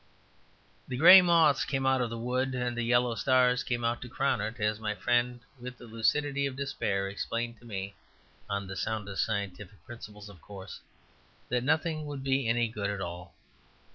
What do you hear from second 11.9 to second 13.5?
would be any good at all.